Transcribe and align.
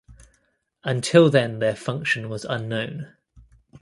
Until 0.83 1.29
then 1.29 1.59
their 1.59 1.75
function 1.75 2.27
was 2.27 2.43
unknown. 2.43 3.13